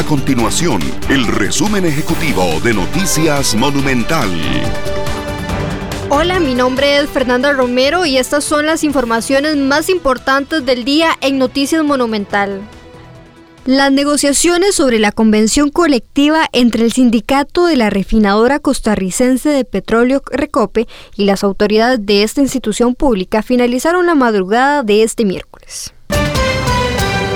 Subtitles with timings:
[0.00, 4.30] A continuación, el resumen ejecutivo de Noticias Monumental.
[6.08, 11.10] Hola, mi nombre es Fernanda Romero y estas son las informaciones más importantes del día
[11.20, 12.62] en Noticias Monumental.
[13.66, 20.22] Las negociaciones sobre la convención colectiva entre el sindicato de la refinadora costarricense de petróleo
[20.32, 25.92] Recope y las autoridades de esta institución pública finalizaron la madrugada de este miércoles.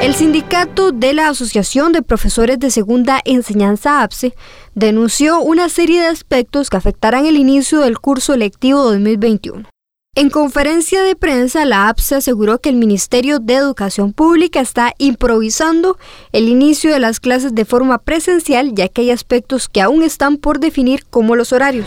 [0.00, 4.34] El sindicato de la Asociación de Profesores de Segunda Enseñanza APSE
[4.74, 9.68] denunció una serie de aspectos que afectarán el inicio del curso lectivo 2021.
[10.14, 15.98] En conferencia de prensa, la APSE aseguró que el Ministerio de Educación Pública está improvisando
[16.32, 20.38] el inicio de las clases de forma presencial, ya que hay aspectos que aún están
[20.38, 21.86] por definir como los horarios.